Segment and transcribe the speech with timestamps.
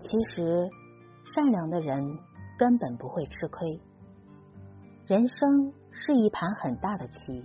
[0.00, 0.70] 其实，
[1.24, 2.18] 善良的人
[2.58, 3.80] 根本不会吃亏。
[5.06, 7.44] 人生是一盘很大的棋，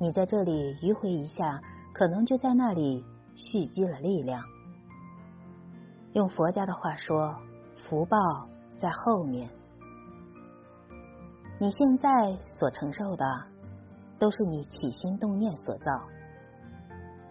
[0.00, 1.60] 你在这里迂回一下，
[1.94, 3.04] 可能就在那里
[3.36, 4.42] 蓄积了力量。
[6.14, 7.36] 用佛家的话说，
[7.76, 8.18] 福报
[8.78, 9.48] 在后面。
[11.60, 13.24] 你现在所承受的，
[14.18, 15.92] 都是你起心动念所造；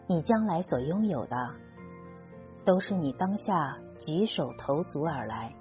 [0.07, 1.35] 你将来所拥有的，
[2.65, 3.77] 都是你当下。
[4.03, 5.53] 举手投足而来，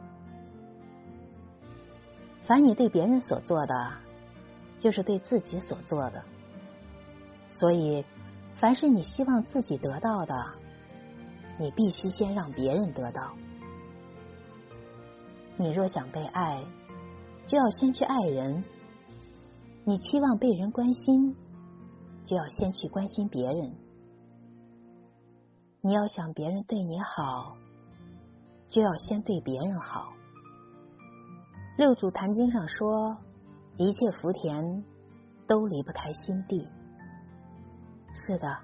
[2.45, 3.92] 凡你对别人所做的，
[4.79, 6.23] 就是对自己所做的。
[7.48, 8.02] 所以，
[8.56, 10.34] 凡是你希望自己得到的，
[11.59, 13.34] 你必须先让别人得到。
[15.59, 16.64] 你若想被爱，
[17.47, 18.62] 就要先去爱人；
[19.84, 21.37] 你期望被人关心，
[22.25, 23.75] 就要先去关心别人。
[25.83, 27.57] 你要想别人对你好。
[28.69, 30.12] 就要先对别人好。
[31.77, 33.17] 六祖坛经上说，
[33.77, 34.84] 一切福田
[35.48, 36.69] 都离不开心地。
[38.12, 38.58] 是的，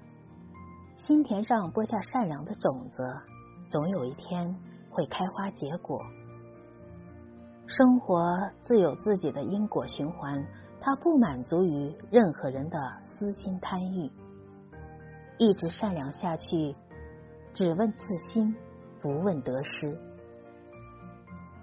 [0.95, 3.03] 心田上播下善良的种子，
[3.69, 4.55] 总有一天
[4.89, 6.01] 会开花结果。
[7.65, 10.45] 生活自有自己的因果循环，
[10.79, 14.09] 它不满足于任何人的私心贪欲。
[15.37, 16.73] 一直善良下去，
[17.57, 18.55] 只问自心。
[18.99, 19.97] 不问得失，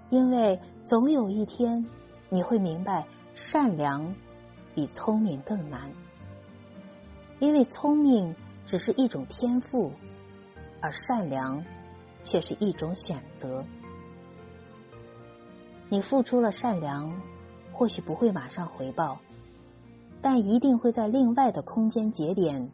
[0.09, 1.85] 因为总有一天
[2.29, 4.15] 你会明白，善良
[4.73, 5.91] 比聪明更难。
[7.39, 8.33] 因为聪明
[8.65, 9.91] 只是一种天赋，
[10.79, 11.63] 而善良
[12.23, 13.65] 却是一种选择。
[15.89, 17.21] 你付出了善良，
[17.73, 19.19] 或许不会马上回报，
[20.21, 22.69] 但一定会在另外的空间节点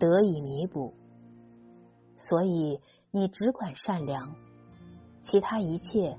[0.00, 0.92] 得以弥补。
[2.16, 2.80] 所以。
[3.16, 4.34] 你只管善良，
[5.22, 6.18] 其他一切，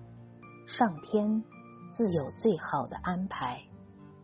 [0.66, 1.44] 上天
[1.92, 3.62] 自有最好的安排。